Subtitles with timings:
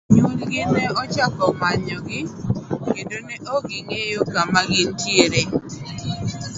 [0.15, 2.21] Jonyuol gi ne ochako manyo gi
[2.93, 5.41] kendo ne ok ging'eyo kama gintiere.